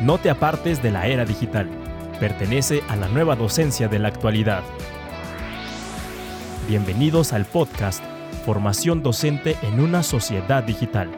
[0.00, 1.68] No te apartes de la era digital.
[2.18, 4.62] Pertenece a la nueva docencia de la actualidad.
[6.66, 8.02] Bienvenidos al podcast
[8.46, 11.10] Formación Docente en una Sociedad Digital.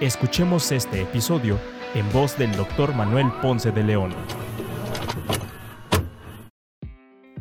[0.00, 1.58] Escuchemos este episodio
[1.96, 2.94] en voz del Dr.
[2.94, 4.14] Manuel Ponce de León.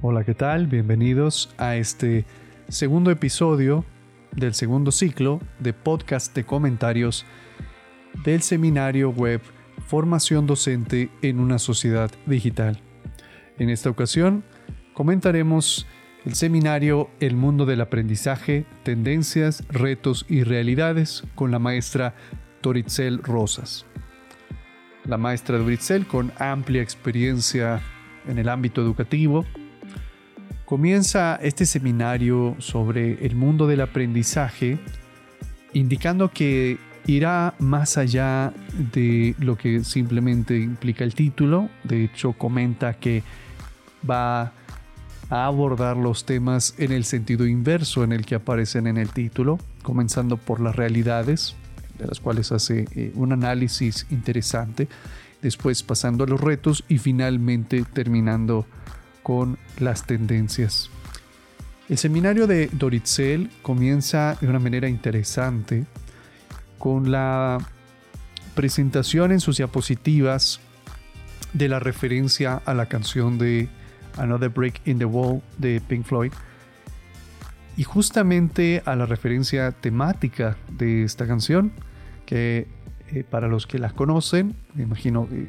[0.01, 0.65] Hola, ¿qué tal?
[0.65, 2.25] Bienvenidos a este
[2.69, 3.85] segundo episodio
[4.31, 7.23] del segundo ciclo de podcast de comentarios
[8.23, 9.41] del seminario web
[9.85, 12.81] Formación Docente en una Sociedad Digital.
[13.57, 14.43] En esta ocasión
[14.93, 15.87] comentaremos
[16.25, 22.15] el seminario El mundo del aprendizaje, tendencias, retos y realidades con la maestra
[22.61, 23.85] Toritzel Rosas.
[25.05, 27.81] La maestra Toritzel, con amplia experiencia
[28.27, 29.45] en el ámbito educativo,
[30.65, 34.77] comienza este seminario sobre el mundo del aprendizaje
[35.73, 38.53] indicando que irá más allá
[38.93, 41.69] de lo que simplemente implica el título.
[41.83, 43.23] De hecho, comenta que
[44.09, 44.53] va
[45.29, 49.59] a abordar los temas en el sentido inverso en el que aparecen en el título,
[49.83, 51.55] comenzando por las realidades,
[51.97, 54.87] de las cuales hace eh, un análisis interesante,
[55.41, 58.65] después pasando a los retos y finalmente terminando
[59.21, 60.89] con las tendencias.
[61.89, 65.85] El seminario de Doritzel comienza de una manera interesante
[66.79, 67.59] con la
[68.55, 70.59] presentación en sus diapositivas
[71.53, 73.69] de la referencia a la canción de
[74.17, 76.31] Another Break in the Wall de Pink Floyd
[77.77, 81.71] y justamente a la referencia temática de esta canción
[82.25, 82.67] que
[83.11, 85.47] eh, para los que la conocen, me imagino que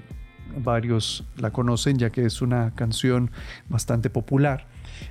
[0.56, 3.30] varios la conocen ya que es una canción
[3.68, 4.66] bastante popular.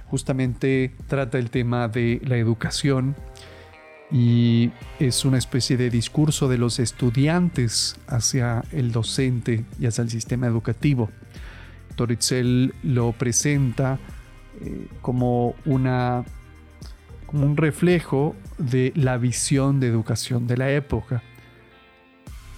[0.05, 3.15] Justamente trata el tema de la educación
[4.11, 10.09] y es una especie de discurso de los estudiantes hacia el docente y hacia el
[10.09, 11.09] sistema educativo.
[11.95, 13.99] Toritzel lo presenta
[14.61, 16.23] eh, como, una,
[17.27, 21.21] como un reflejo de la visión de educación de la época.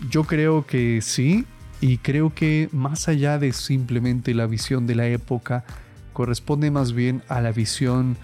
[0.10, 1.46] Yo creo que sí,
[1.82, 5.66] y creo que más allá de simplemente la visión de la época,
[6.14, 8.18] corresponde más bien a la visión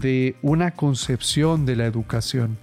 [0.00, 2.58] de una concepción de la educación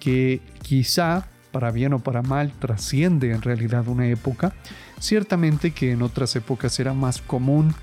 [0.00, 4.52] que quizá, para bien o para mal, trasciende en realidad una época.
[4.98, 7.74] Ciertamente que en otras épocas era más común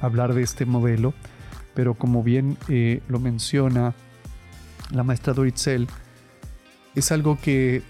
[0.00, 1.14] hablar de este modelo,
[1.74, 3.94] pero como bien eh, lo menciona
[4.90, 5.88] la maestra Doritzel,
[6.94, 7.82] es algo que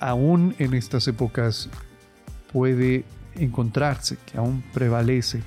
[0.00, 1.68] aún en estas épocas
[2.52, 3.04] puede
[3.34, 5.42] encontrarse, que aún prevalece.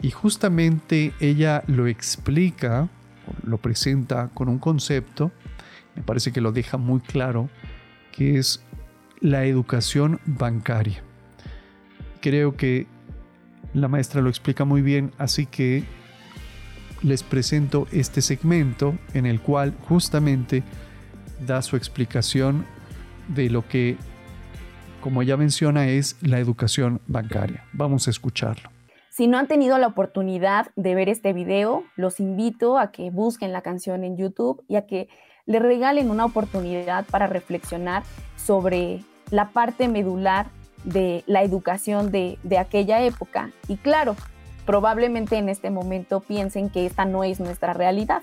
[0.00, 2.88] Y justamente ella lo explica,
[3.44, 5.30] lo presenta con un concepto,
[5.94, 7.48] me parece que lo deja muy claro,
[8.12, 8.62] que es
[9.20, 11.02] la educación bancaria.
[12.20, 12.86] Creo que
[13.74, 15.84] la maestra lo explica muy bien, así que
[17.02, 20.62] les presento este segmento en el cual justamente
[21.46, 22.64] da su explicación
[23.28, 23.96] de lo que
[25.02, 27.64] como ella menciona, es la educación bancaria.
[27.74, 28.71] Vamos a escucharlo.
[29.12, 33.52] Si no han tenido la oportunidad de ver este video, los invito a que busquen
[33.52, 35.10] la canción en YouTube y a que
[35.44, 38.04] le regalen una oportunidad para reflexionar
[38.36, 40.46] sobre la parte medular
[40.84, 43.50] de la educación de, de aquella época.
[43.68, 44.16] Y claro,
[44.64, 48.22] probablemente en este momento piensen que esta no es nuestra realidad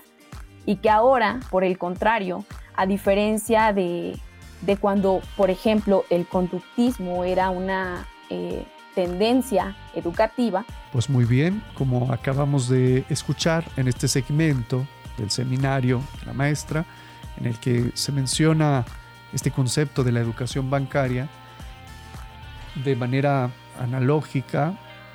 [0.66, 4.18] y que ahora, por el contrario, a diferencia de
[4.62, 8.64] de cuando, por ejemplo, el conductismo era una eh,
[8.94, 10.64] tendencia educativa.
[10.92, 14.86] Pues muy bien, como acabamos de escuchar en este segmento
[15.16, 16.84] del seminario de la maestra,
[17.38, 18.84] en el que se menciona
[19.32, 21.28] este concepto de la educación bancaria
[22.84, 24.74] de manera analógica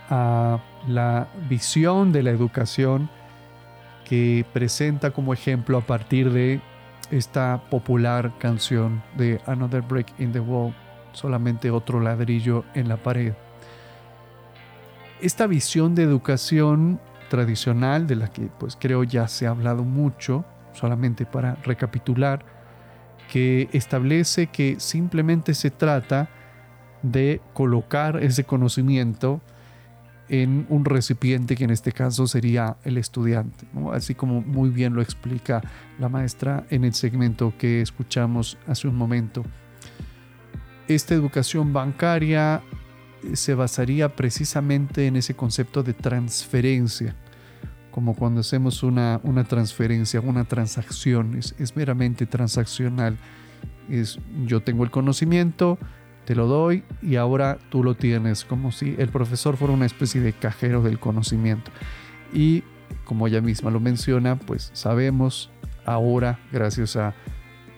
[0.10, 3.10] a la visión de la educación
[4.06, 6.62] que presenta como ejemplo a partir de
[7.12, 10.74] esta popular canción de Another Break in the Wall,
[11.12, 13.34] solamente otro ladrillo en la pared.
[15.22, 20.46] Esta visión de educación tradicional, de la que pues creo ya se ha hablado mucho,
[20.74, 22.46] solamente para recapitular,
[23.32, 26.30] que establece que simplemente se trata
[27.02, 29.42] de colocar ese conocimiento
[30.28, 35.02] en un recipiente que en este caso sería el estudiante, así como muy bien lo
[35.02, 35.62] explica
[36.00, 39.44] la maestra en el segmento que escuchamos hace un momento.
[40.88, 42.62] Esta educación bancaria
[43.34, 47.16] se basaría precisamente en ese concepto de transferencia,
[47.92, 53.18] como cuando hacemos una, una transferencia, una transacción, es, es meramente transaccional.
[53.90, 55.78] Es, yo tengo el conocimiento,
[56.26, 60.22] te lo doy y ahora tú lo tienes, como si el profesor fuera una especie
[60.22, 61.72] de cajero del conocimiento.
[62.34, 62.64] Y
[63.06, 65.52] como ella misma lo menciona, pues sabemos
[65.86, 67.14] ahora, gracias a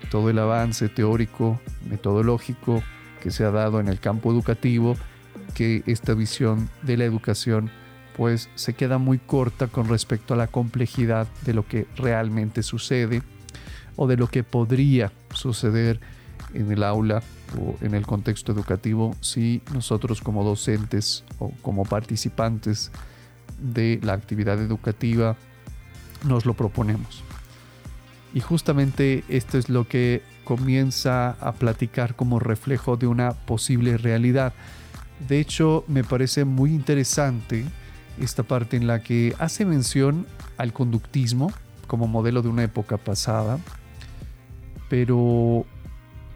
[0.09, 1.59] todo el avance teórico,
[1.89, 2.81] metodológico
[3.21, 4.95] que se ha dado en el campo educativo,
[5.57, 7.71] que esta visión de la educación
[8.15, 13.23] pues se queda muy corta con respecto a la complejidad de lo que realmente sucede
[13.95, 15.99] o de lo que podría suceder
[16.53, 17.23] en el aula
[17.59, 22.91] o en el contexto educativo si nosotros como docentes o como participantes
[23.59, 25.37] de la actividad educativa
[26.23, 27.23] nos lo proponemos.
[28.31, 34.53] Y justamente esto es lo que comienza a platicar como reflejo de una posible realidad.
[35.27, 37.65] De hecho, me parece muy interesante
[38.19, 40.25] esta parte en la que hace mención
[40.57, 41.51] al conductismo
[41.87, 43.59] como modelo de una época pasada,
[44.89, 45.65] pero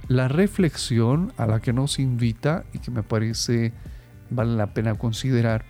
[0.07, 3.73] la reflexión a la que nos invita y que me parece
[4.29, 5.65] vale la pena considerar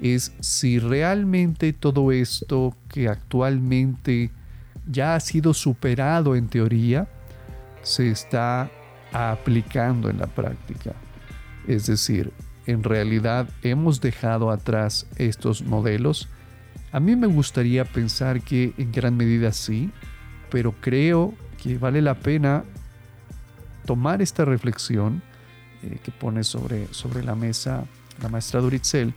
[0.00, 4.30] es si realmente todo esto que actualmente
[4.90, 7.08] ya ha sido superado en teoría
[7.82, 8.70] se está
[9.12, 10.92] aplicando en la práctica.
[11.66, 12.32] Es decir,
[12.66, 16.28] en realidad hemos dejado atrás estos modelos.
[16.92, 19.90] A mí me gustaría pensar que en gran medida sí,
[20.50, 22.64] pero creo que vale la pena
[23.86, 25.22] tomar esta reflexión
[25.82, 27.84] eh, que pone sobre, sobre la mesa
[28.20, 29.14] la maestra Duritzel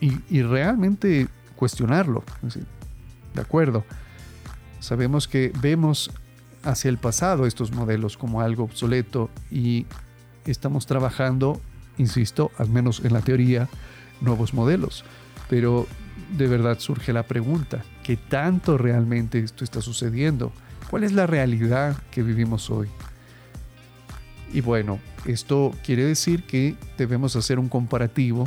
[0.00, 2.24] y, realmente cuestionarlo.
[3.34, 3.84] de acuerdo,
[4.80, 6.10] sabemos que vemos
[6.64, 9.86] hacia el pasado estos modelos como algo obsoleto y
[10.44, 11.60] estamos trabajando,
[12.02, 13.68] insisto, al menos en la teoría,
[14.20, 15.04] nuevos modelos.
[15.48, 15.86] Pero
[16.36, 20.52] de verdad surge la pregunta, ¿qué tanto realmente esto está sucediendo?
[20.90, 22.88] ¿Cuál es la realidad que vivimos hoy?
[24.52, 28.46] Y bueno, esto quiere decir que debemos hacer un comparativo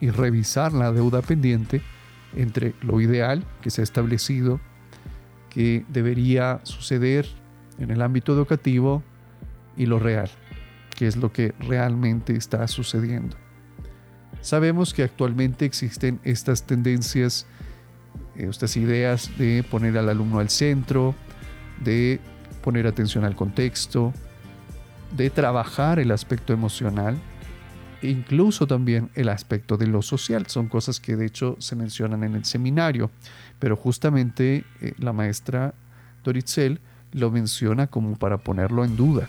[0.00, 1.82] y revisar la deuda pendiente
[2.34, 4.60] entre lo ideal que se ha establecido,
[5.50, 7.26] que debería suceder
[7.78, 9.02] en el ámbito educativo,
[9.76, 10.30] y lo real,
[11.02, 13.36] que es lo que realmente está sucediendo.
[14.40, 17.44] Sabemos que actualmente existen estas tendencias,
[18.36, 21.16] eh, estas ideas de poner al alumno al centro,
[21.82, 22.20] de
[22.62, 24.12] poner atención al contexto,
[25.16, 27.16] de trabajar el aspecto emocional
[28.02, 30.46] incluso también el aspecto de lo social.
[30.46, 33.10] Son cosas que de hecho se mencionan en el seminario,
[33.58, 35.74] pero justamente eh, la maestra
[36.22, 36.78] Doritzel
[37.10, 39.28] lo menciona como para ponerlo en duda,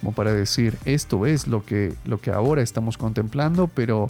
[0.00, 4.08] como para decir, esto es lo que, lo que ahora estamos contemplando, pero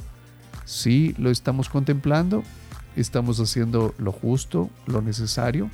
[0.64, 2.42] si lo estamos contemplando,
[2.96, 5.70] estamos haciendo lo justo, lo necesario,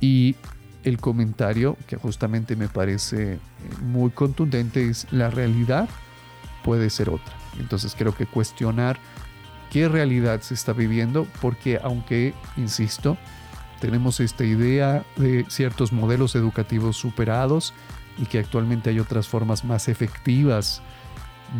[0.00, 0.36] y
[0.82, 3.38] el comentario que justamente me parece eh,
[3.82, 5.88] muy contundente es la realidad
[6.62, 7.34] puede ser otra.
[7.58, 8.98] Entonces creo que cuestionar
[9.70, 13.16] qué realidad se está viviendo, porque aunque, insisto,
[13.80, 17.72] tenemos esta idea de ciertos modelos educativos superados
[18.18, 20.82] y que actualmente hay otras formas más efectivas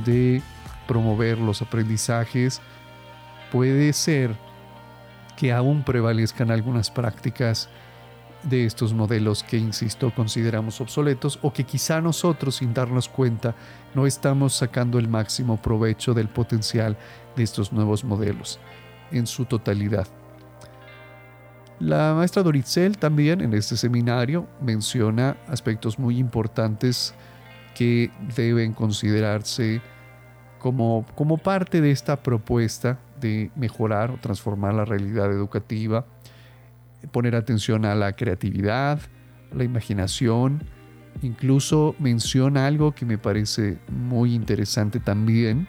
[0.04, 0.42] de
[0.86, 2.60] promover los aprendizajes,
[3.50, 4.36] puede ser
[5.36, 7.68] que aún prevalezcan algunas prácticas
[8.44, 13.54] de estos modelos que, insisto, consideramos obsoletos o que quizá nosotros, sin darnos cuenta,
[13.94, 16.96] no estamos sacando el máximo provecho del potencial
[17.36, 18.60] de estos nuevos modelos
[19.10, 20.06] en su totalidad.
[21.84, 27.14] La maestra Doritzel también en este seminario menciona aspectos muy importantes
[27.74, 29.82] que deben considerarse
[30.58, 36.06] como, como parte de esta propuesta de mejorar o transformar la realidad educativa
[37.12, 38.98] poner atención a la creatividad,
[39.54, 40.62] la imaginación,
[41.20, 45.68] incluso menciona algo que me parece muy interesante también,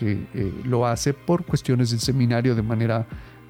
[0.00, 3.06] que eh, lo hace por cuestiones del seminario de manera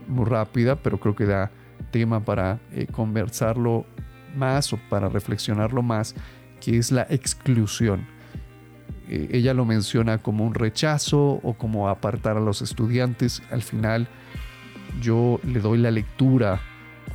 [0.09, 1.51] muy rápida, pero creo que da
[1.93, 3.87] tema para eh, conversarlo
[4.35, 6.17] más o para reflexionarlo más,
[6.61, 8.07] que es la exclusión.
[9.09, 13.43] Eh, ella lo menciona como un rechazo o como apartar a los estudiantes.
[13.51, 14.09] Al final
[15.01, 16.61] yo le doy la lectura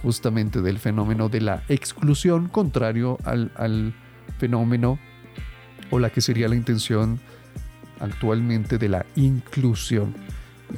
[0.02, 3.94] justamente del fenómeno de la exclusión, contrario al,
[4.38, 5.00] fenómeno
[5.90, 7.20] o la que sería la intención
[8.00, 10.14] actualmente de la inclusión.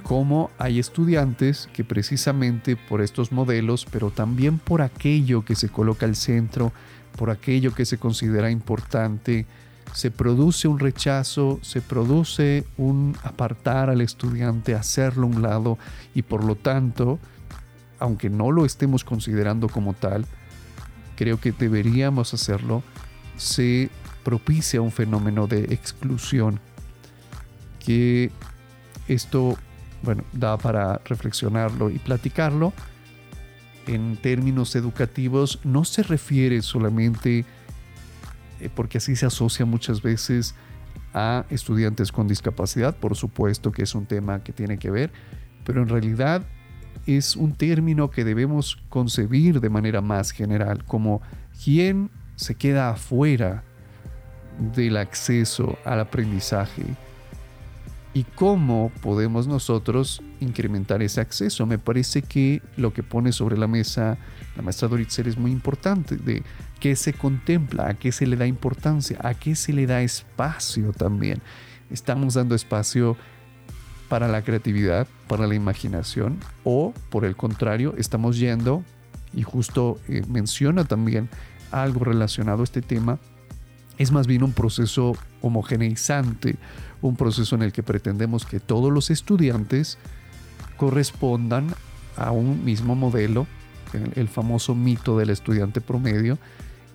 [0.03, 6.05] Cómo hay estudiantes que precisamente por estos modelos, pero también por aquello que se coloca
[6.05, 6.71] al centro,
[7.17, 9.45] por aquello que se considera importante,
[9.93, 15.77] se produce un rechazo, se produce un apartar al estudiante, hacerlo a un lado
[16.13, 17.19] y por lo tanto
[17.99, 20.25] aunque no lo estemos considerando como tal,
[21.15, 22.81] creo que deberíamos hacerlo,
[23.37, 23.89] se
[24.23, 26.59] propicia un fenómeno de exclusión
[27.85, 28.31] que
[29.07, 29.57] esto,
[30.03, 32.73] bueno, da para reflexionarlo y platicarlo.
[33.87, 37.45] En términos educativos no se refiere solamente,
[38.59, 40.55] eh, porque así se asocia muchas veces
[41.13, 45.11] a estudiantes con discapacidad, por supuesto que es un tema que tiene que ver,
[45.65, 46.43] pero en realidad
[47.07, 51.21] es un término que debemos concebir de manera más general, como
[51.63, 53.63] quien se queda afuera
[54.75, 56.83] del acceso al aprendizaje
[58.13, 61.65] y cómo podemos nosotros incrementar ese acceso.
[61.65, 64.17] Me parece que lo que pone sobre la mesa
[64.59, 66.43] la maestra Doritzer es muy importante, de
[66.81, 70.91] qué se contempla, a qué se le da importancia, a qué se le da espacio
[70.91, 71.41] también.
[71.89, 73.15] Estamos dando espacio
[74.09, 78.83] para la creatividad, para la imaginación, o por el contrario, estamos yendo,
[79.33, 81.29] y justo eh, menciona también
[81.71, 83.17] algo relacionado a este tema,
[83.99, 86.55] es más bien un proceso homogeneizante,
[87.01, 89.97] un proceso en el que pretendemos que todos los estudiantes
[90.77, 91.67] correspondan
[92.15, 93.45] a un mismo modelo,
[94.15, 96.39] el, famoso mito del estudiante promedio,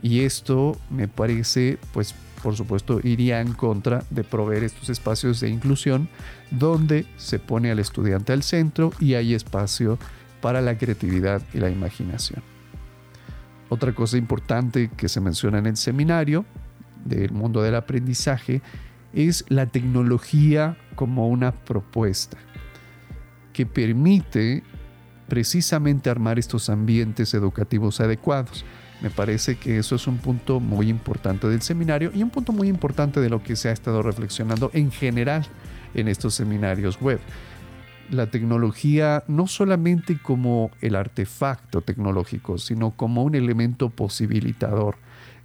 [0.03, 5.49] y esto me parece, pues por supuesto, iría en contra de proveer estos espacios de
[5.49, 6.09] inclusión
[6.51, 9.99] donde se pone al estudiante al centro y hay espacio
[10.43, 12.43] para la creatividad y la imaginación.
[13.71, 16.45] Otra cosa importante que se menciona en el seminario
[17.05, 18.63] del mundo del aprendizaje
[19.13, 22.37] es la tecnología como una propuesta
[23.53, 24.63] que permite
[25.29, 28.65] precisamente armar estos ambientes educativos adecuados.
[29.01, 32.69] Me parece que eso es un punto muy importante del seminario y un punto muy
[32.69, 35.47] importante de lo que se ha estado reflexionando en general
[35.95, 37.21] en estos seminarios web.
[38.11, 44.97] La tecnología no solamente como el artefacto tecnológico, sino como un elemento posibilitador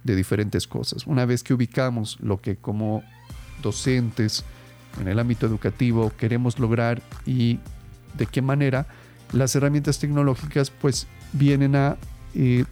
[0.04, 1.06] de diferentes cosas.
[1.06, 3.02] Una vez que ubicamos lo que como
[3.62, 4.44] docentes
[5.00, 7.58] en el ámbito educativo queremos lograr y
[8.14, 8.86] de qué manera
[9.32, 11.96] las herramientas tecnológicas pues vienen a
[12.34, 12.64] eh,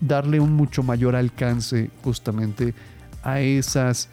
[0.00, 2.74] darle un mucho mayor alcance justamente
[3.22, 4.08] a esas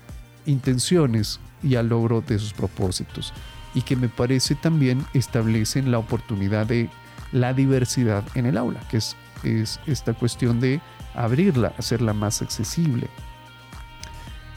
[0.45, 3.33] intenciones y al logro de sus propósitos
[3.73, 6.89] y que me parece también establecen la oportunidad de
[7.31, 10.81] la diversidad en el aula, que es, es esta cuestión de
[11.15, 13.07] abrirla, hacerla más accesible.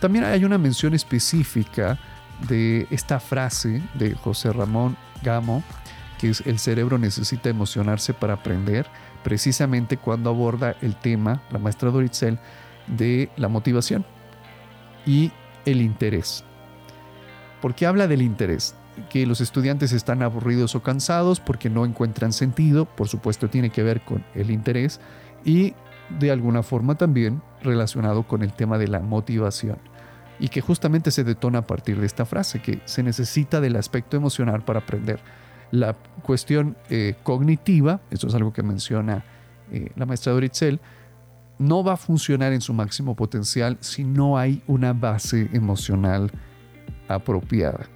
[0.00, 1.98] También hay una mención específica
[2.48, 5.62] de esta frase de José Ramón Gamo,
[6.18, 8.86] que es el cerebro necesita emocionarse para aprender,
[9.22, 12.38] precisamente cuando aborda el tema, la maestra Doritzel,
[12.86, 14.04] de la motivación
[15.06, 15.32] y
[15.64, 16.44] el interés.
[17.60, 18.74] Porque habla del interés,
[19.10, 23.82] que los estudiantes están aburridos o cansados porque no encuentran sentido, por supuesto tiene que
[23.82, 25.00] ver con el interés,
[25.44, 25.74] y
[26.18, 29.78] de alguna forma también relacionado con el tema de la motivación
[30.38, 34.16] y que justamente se detona a partir de esta frase, que se necesita del aspecto
[34.16, 35.20] emocional para aprender.
[35.70, 39.24] La cuestión eh, cognitiva, eso es algo que menciona
[39.70, 40.80] eh, la maestra Doritzel,
[41.58, 46.32] no va a funcionar en su máximo potencial si no hay una base emocional
[47.08, 47.86] apropiada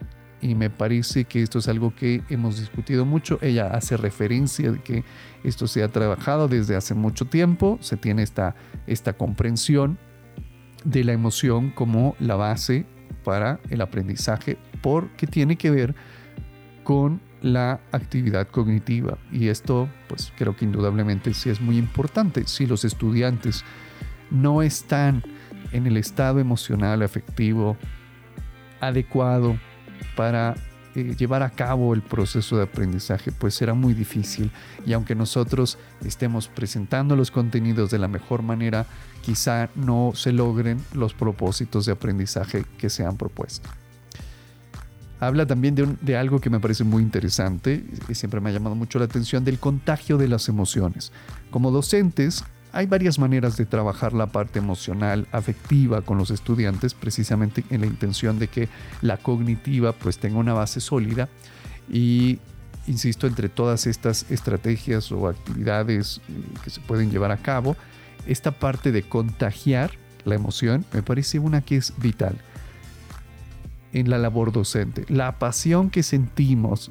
[0.40, 3.38] y me parece que esto es algo que hemos discutido mucho.
[3.42, 5.04] Ella hace referencia de que
[5.44, 8.54] esto se ha trabajado desde hace mucho tiempo, se tiene esta,
[8.86, 9.98] esta comprensión
[10.84, 12.86] de la emoción como la base
[13.24, 15.94] para el aprendizaje porque tiene que ver
[16.84, 22.66] con la actividad cognitiva y esto pues creo que indudablemente sí es muy importante si
[22.66, 23.64] los estudiantes
[24.30, 25.22] no están
[25.72, 27.76] en el estado emocional afectivo
[28.80, 29.58] adecuado
[30.18, 30.56] para
[30.96, 34.50] eh, llevar a cabo el proceso de aprendizaje, pues será muy difícil.
[34.84, 38.84] Y aunque nosotros estemos presentando los contenidos de la mejor manera,
[39.22, 43.70] quizá no se logren los propósitos de aprendizaje que se han propuesto.
[45.20, 48.74] Habla también de, de, algo que me parece muy interesante y siempre me ha llamado
[48.74, 51.12] mucho la atención, del contagio de las emociones.
[51.52, 57.64] Como docentes, hay varias maneras de trabajar la parte emocional, afectiva con los estudiantes, precisamente
[57.70, 58.68] en la intención de que
[59.02, 61.28] la cognitiva pues tenga una base sólida
[61.90, 62.38] y
[62.88, 66.32] insisto, entre todas estas estrategias o actividades eh,
[66.64, 67.76] que se pueden llevar a cabo,
[68.26, 69.92] esta parte de contagiar
[70.24, 72.36] la emoción me parece una que es vital
[73.92, 75.04] en la labor docente.
[75.08, 76.90] La pasión que sentimos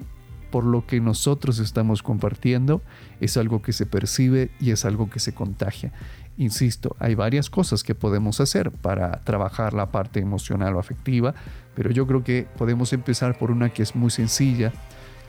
[0.52, 2.82] por lo que nosotros estamos compartiendo
[3.20, 5.92] es algo que se percibe y es algo que se contagia.
[6.38, 11.34] Insisto, hay varias cosas que podemos hacer para trabajar la parte emocional o afectiva,
[11.76, 14.72] pero yo creo que podemos empezar por una que es muy sencilla,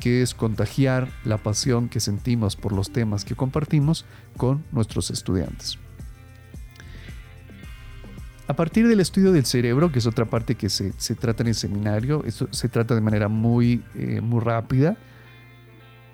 [0.00, 4.04] que es contagiar la pasión que sentimos por los temas que compartimos
[4.36, 5.78] con nuestros estudiantes.
[8.48, 11.54] A partir del estudio del cerebro, que es otra parte que se, trata en el
[11.54, 14.96] seminario, esto se trata de manera muy, eh, muy rápida,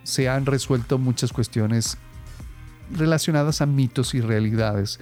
[0.03, 1.97] se han resuelto muchas cuestiones
[2.91, 4.99] relacionadas a mitos y realidades.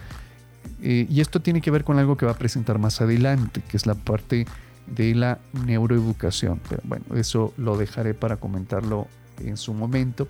[0.83, 3.79] Eh, y esto tiene que ver con algo que va a presentar más adelante, que
[3.79, 4.47] es la parte
[4.87, 6.61] de la neuroeducación.
[6.69, 9.09] Pero bueno, eso lo dejaré para comentarlo
[9.41, 10.29] en su momento.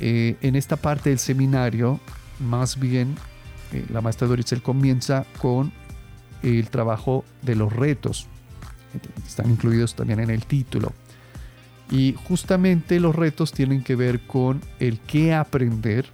[0.00, 1.98] Eh, en esta parte del seminario,
[2.40, 3.16] más bien,
[3.90, 5.79] la maestra Doritzel comienza con
[6.42, 8.26] el trabajo de los retos.
[9.26, 10.92] Están incluidos también en el título.
[11.90, 16.06] Y justamente los retos tienen que ver con el qué aprender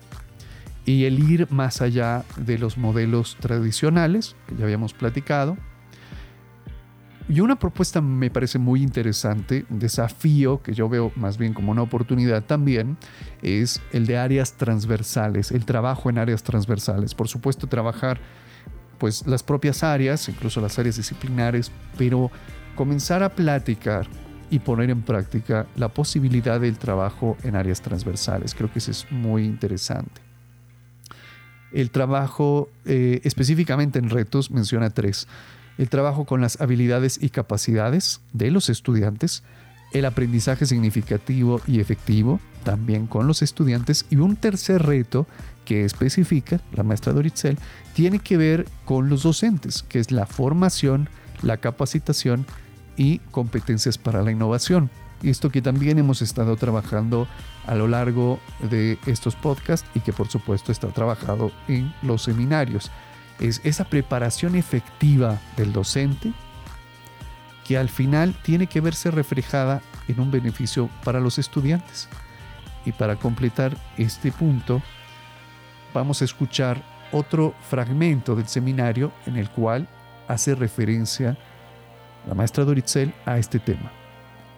[0.87, 5.59] y el ir más allá de los modelos tradicionales que ya habíamos platicado.
[7.28, 11.73] Y una propuesta me parece muy interesante, un desafío que yo veo más bien como
[11.73, 12.97] una oportunidad también,
[13.42, 17.16] es el de áreas transversales, el trabajo en áreas transversales.
[17.16, 18.21] Por supuesto, trabajar
[18.99, 22.31] pues las propias áreas, incluso las áreas disciplinares, pero
[22.75, 24.07] comenzar a platicar
[24.50, 28.55] y poner en práctica la posibilidad del trabajo en áreas transversales.
[28.55, 30.21] Creo que eso es muy interesante.
[31.73, 35.26] El trabajo eh, específicamente en retos menciona tres.
[35.79, 39.43] El trabajo con las habilidades y capacidades de los estudiantes,
[39.93, 45.26] el aprendizaje significativo y efectivo también con los estudiantes y un tercer reto
[45.64, 47.59] que especifica la maestra Doritzel
[47.95, 51.09] tiene que ver con los docentes, que es la formación,
[51.43, 52.47] la capacitación
[52.97, 54.90] y competencias para la innovación.
[55.23, 57.26] Esto que también hemos estado trabajando
[57.66, 58.38] a lo largo
[58.71, 62.90] de estos podcasts y que por supuesto está trabajado en los seminarios.
[63.38, 66.33] Es esa preparación efectiva del docente
[67.66, 72.08] que al final tiene que verse reflejada en un beneficio para los estudiantes.
[72.85, 74.80] Y para completar este punto,
[75.92, 76.80] vamos a escuchar
[77.11, 79.88] otro fragmento del seminario en el cual
[80.28, 81.37] hace referencia
[82.28, 83.90] la maestra Doritzel a este tema.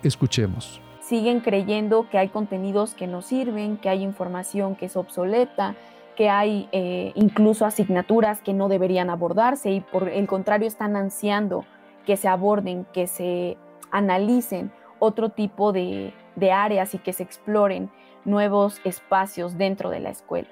[0.02, 0.80] Escuchemos.
[1.00, 5.75] Siguen creyendo que hay contenidos que no sirven, que hay información que es obsoleta,
[6.16, 11.64] que hay eh, incluso asignaturas que no deberían abordarse y por el contrario están ansiando
[12.06, 13.56] que se aborden, que se
[13.91, 16.13] analicen otro tipo de,
[16.52, 17.91] áreas y que se exploren
[18.25, 20.49] nuevos espacios dentro de la escuela.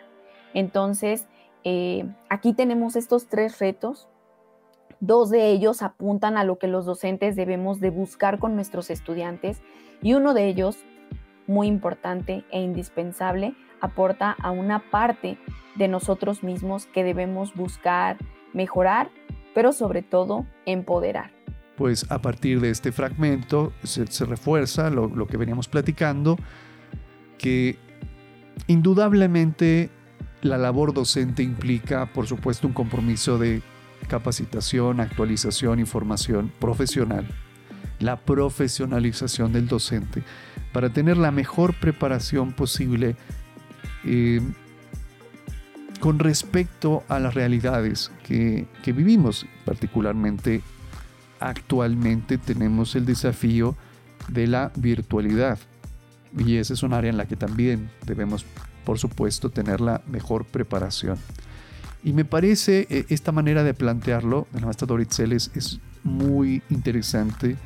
[0.55, 1.29] Entonces,
[1.65, 4.09] eh, aquí tenemos estos tres retos
[5.01, 9.61] Dos de ellos apuntan a lo que los docentes debemos de buscar con nuestros estudiantes
[10.03, 10.79] y uno de ellos,
[11.47, 15.39] muy importante e indispensable, aporta a una parte
[15.75, 18.17] de nosotros mismos que debemos buscar
[18.55, 19.11] mejorar,
[19.55, 21.36] pero sobre todo empoderar.
[21.77, 26.39] Pues a partir de este fragmento se, refuerza lo, que veníamos platicando,
[27.39, 27.79] que
[28.67, 29.91] indudablemente
[30.41, 33.63] la labor docente implica, por supuesto, un compromiso de
[34.09, 37.27] capacitación, actualización, información profesional,
[37.99, 40.23] la profesionalización del docente
[40.73, 43.17] para tener la mejor preparación posible
[44.05, 44.41] eh,
[46.01, 49.47] con respecto a las realidades que, que vivimos.
[49.65, 50.63] Particularmente
[51.41, 53.77] actualmente tenemos el desafío
[54.29, 55.59] de la virtualidad
[56.37, 58.45] y esa es un área en la que también debemos,
[58.85, 61.19] por supuesto, tener la mejor preparación.
[62.05, 66.63] Y me parece eh, esta manera de plantearlo de la maestra Doritzel es, es muy
[66.69, 67.57] interesante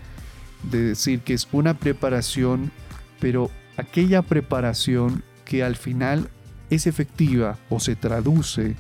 [0.71, 2.71] de decir que es una preparación,
[3.19, 6.29] pero aquella preparación que al final
[6.71, 8.77] es efectiva o se traduce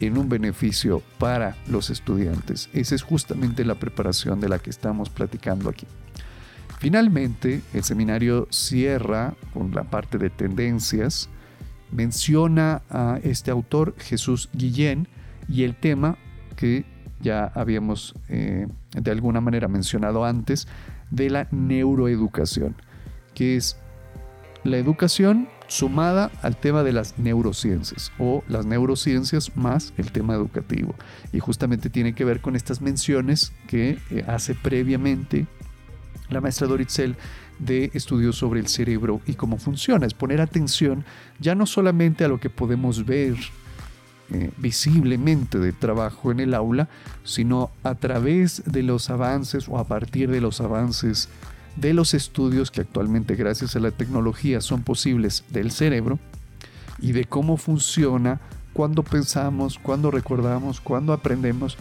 [0.00, 2.68] en un beneficio para los estudiantes.
[2.72, 5.86] Esa es justamente la preparación de la que estamos platicando aquí.
[6.78, 11.28] Finalmente, el seminario cierra con la parte de tendencias,
[11.92, 15.06] menciona a este autor, Jesús Guillén,
[15.46, 16.16] y el tema
[16.56, 16.86] que
[17.20, 20.66] ya habíamos eh, de alguna manera mencionado antes,
[21.10, 22.76] de la neuroeducación,
[23.34, 23.76] que es
[24.64, 30.94] la educación sumada al tema de las neurociencias o las neurociencias más el tema educativo.
[31.32, 35.46] Y justamente tiene que ver con estas menciones que eh, hace previamente
[36.28, 37.16] la maestra Doritzel
[37.60, 40.06] de estudios sobre el cerebro y cómo funciona.
[40.06, 41.04] Es poner atención
[41.38, 43.36] ya no solamente a lo que podemos ver
[44.32, 46.88] eh, visiblemente de trabajo en el aula,
[47.22, 51.28] sino a través de los avances o a partir de los avances
[51.76, 56.18] de los estudios que actualmente gracias a la tecnología son posibles del cerebro
[56.98, 58.40] y de cómo funciona
[58.72, 61.76] cuando pensamos, cuando recordamos, cuando aprendemos,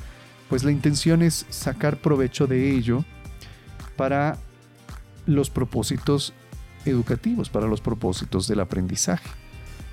[0.50, 3.06] pues la intención es sacar provecho de ello
[3.96, 4.38] para
[5.26, 6.34] los propósitos
[6.86, 9.30] educativos, para los propósitos del aprendizaje.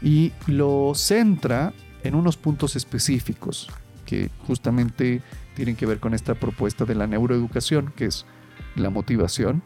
[0.01, 3.69] Y lo centra en unos puntos específicos
[4.05, 5.23] que justamente
[5.55, 8.25] tienen que ver con esta propuesta de la neuroeducación, que es
[8.77, 9.63] la motivación,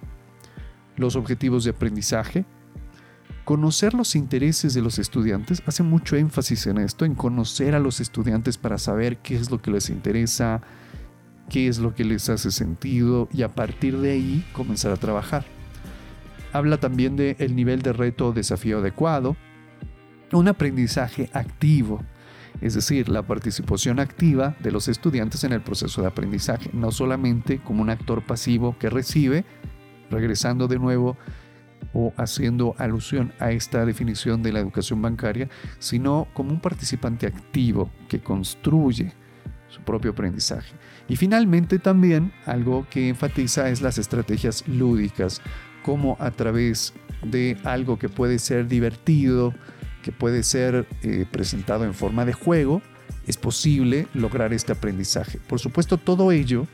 [1.00, 2.44] los objetivos de aprendizaje,
[3.44, 8.00] conocer los intereses de los estudiantes, hace mucho énfasis en esto, en conocer a los
[8.00, 10.60] estudiantes para saber qué es lo que les interesa,
[11.48, 15.44] qué es lo que les hace sentido y a partir de ahí comenzar a trabajar.
[16.52, 19.36] Habla también del el nivel de reto o desafío adecuado,
[20.32, 22.02] un aprendizaje activo,
[22.60, 27.58] es decir, la participación activa de los estudiantes en el proceso de aprendizaje, no solamente
[27.58, 29.44] como un actor pasivo que recibe,
[30.10, 31.16] regresando de nuevo
[31.92, 37.90] o haciendo alusión a esta definición de la educación bancaria, sino como un participante activo
[38.08, 39.12] que construye
[39.68, 40.74] su propio aprendizaje.
[41.08, 45.40] Y finalmente también algo que enfatiza es las estrategias lúdicas,
[45.82, 46.92] como a través
[47.24, 49.54] de algo que puede ser divertido,
[50.02, 52.82] que puede ser eh, presentado en forma de juego,
[53.26, 55.38] es posible lograr este aprendizaje.
[55.46, 56.66] Por supuesto, todo ello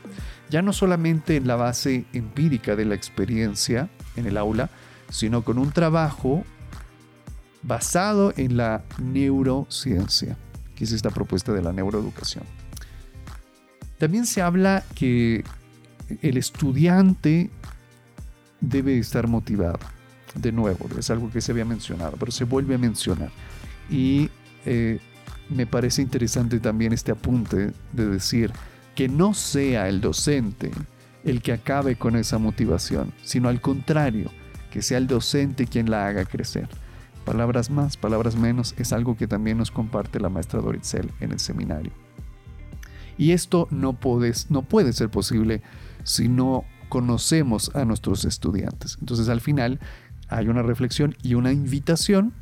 [0.49, 4.69] ya no solamente en la base empírica de la experiencia en el aula,
[5.09, 6.43] sino con un trabajo
[7.63, 10.37] basado en la neurociencia,
[10.75, 12.43] que es esta propuesta de la neuroeducación.
[13.97, 15.43] También se habla que
[16.21, 17.49] el estudiante
[18.61, 19.79] debe estar motivado
[20.35, 23.31] de nuevo, es algo que se había mencionado, pero se vuelve a mencionar.
[23.89, 24.29] Y
[24.65, 24.99] eh,
[25.49, 28.51] me parece interesante también este apunte de decir
[28.97, 30.71] que no sea el docente
[31.23, 34.31] el que acabe con esa motivación, sino al contrario,
[34.71, 36.67] que sea el docente quien la haga crecer.
[37.23, 41.39] Palabras más, palabras menos, es algo que también nos comparte la maestra Doritzel en el
[41.39, 41.91] seminario.
[43.19, 45.61] Y esto no puede, no puede ser posible
[46.03, 48.97] si no conocemos a nuestros estudiantes.
[48.99, 49.79] Entonces al final
[50.27, 52.33] hay una reflexión y una invitación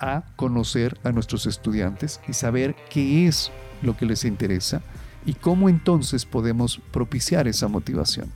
[0.00, 3.52] a conocer a nuestros estudiantes y saber qué es
[3.82, 4.80] lo que les interesa
[5.26, 8.30] y cómo entonces podemos propiciar esa motivación.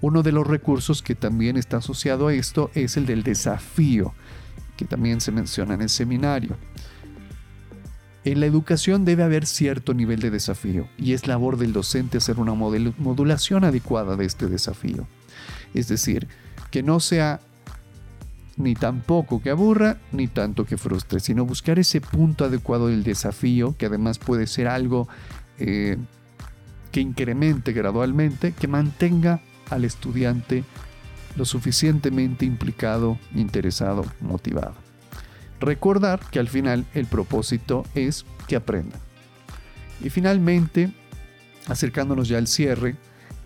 [0.00, 4.14] Uno de los recursos que también está asociado a esto es el del desafío,
[4.76, 6.56] que también se menciona en el seminario.
[8.24, 12.38] En la educación debe haber cierto nivel de desafío y es labor del docente hacer
[12.38, 15.06] una modulación adecuada de este desafío.
[15.74, 16.28] Es decir,
[16.70, 17.40] que no sea
[18.56, 23.76] ni tampoco que aburra, ni tanto que frustre, sino buscar ese punto adecuado del desafío,
[23.76, 25.08] que además puede ser algo
[25.58, 25.96] eh,
[26.90, 30.64] que incremente gradualmente, que mantenga al estudiante
[31.36, 34.74] lo suficientemente implicado, interesado, motivado.
[35.60, 38.98] Recordar que al final el propósito es que aprenda.
[40.02, 40.92] Y finalmente,
[41.68, 42.96] acercándonos ya al cierre,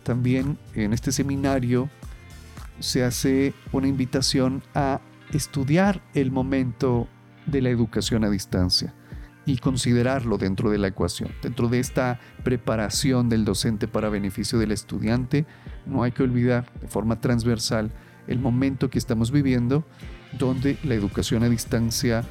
[0.02, 1.88] también en este seminario
[2.80, 5.00] se hace una invitación a
[5.32, 7.06] estudiar el momento
[7.46, 8.94] de la educación a distancia
[9.46, 11.30] y considerarlo dentro de la ecuación.
[11.40, 15.46] Dentro de esta preparación del docente para beneficio del estudiante,
[15.86, 17.92] no hay que olvidar de forma transversal
[18.26, 19.84] el momento que estamos viviendo,
[20.36, 22.24] donde la educación a distancia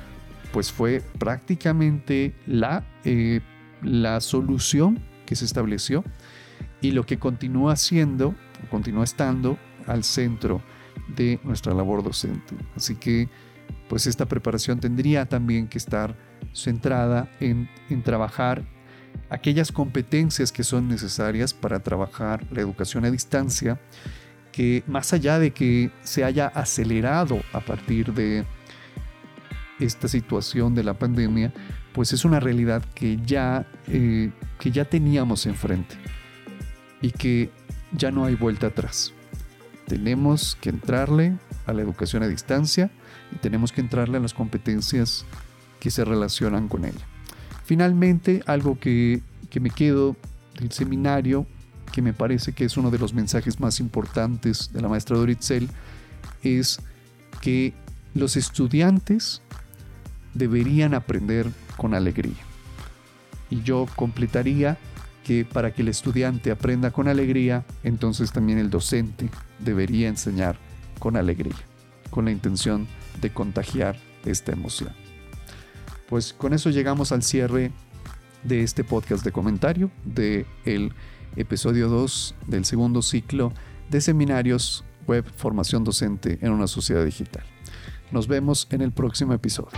[0.52, 3.42] pues fue prácticamente la, eh,
[3.82, 6.04] la solución que se estableció
[6.82, 8.36] y lo que continúa siendo,
[8.70, 10.62] continúa estando al centro
[11.16, 12.56] de nuestra labor docente.
[12.76, 13.30] Así que
[13.88, 16.16] pues esta preparación tendría también que estar
[16.54, 17.70] centrada en,
[18.04, 18.64] trabajar
[19.30, 23.80] aquellas competencias que son necesarias para trabajar la educación a distancia,
[24.52, 28.46] que más allá de que se haya acelerado a partir de
[29.80, 31.54] esta situación de la pandemia,
[31.94, 35.96] pues es una realidad que ya, eh, que ya teníamos enfrente
[37.02, 37.52] y que
[37.92, 39.14] ya no hay vuelta atrás.
[39.88, 42.92] Tenemos que entrarle a la educación a distancia
[43.32, 45.26] y tenemos que entrarle a las competencias
[45.80, 47.06] que se relacionan con ella.
[47.66, 50.16] Finalmente, algo que, que me quedo
[50.60, 51.46] del seminario,
[51.92, 55.70] que me parece que es uno de los mensajes más importantes de la maestra Doritzel,
[56.44, 56.80] es
[57.42, 57.74] que
[58.14, 59.42] los estudiantes
[60.34, 62.44] deberían aprender con alegría.
[63.50, 64.78] Y yo completaría
[65.26, 70.56] que para que el estudiante aprenda con alegría, entonces también el docente debería enseñar
[71.00, 71.56] con alegría,
[72.12, 72.88] con la intención
[73.20, 74.92] de contagiar esta emoción.
[76.08, 77.72] Pues con eso llegamos al cierre
[78.44, 80.94] de este podcast de comentario de el
[81.36, 83.52] episodio 2 del segundo ciclo
[83.90, 87.44] de seminarios web formación docente en una sociedad digital.
[88.12, 89.78] Nos vemos en el próximo episodio.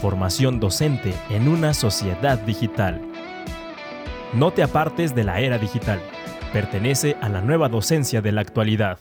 [0.00, 3.15] Formación docente en una sociedad digital.
[4.36, 5.98] No te apartes de la era digital.
[6.52, 8.98] Pertenece a la nueva docencia de la actualidad.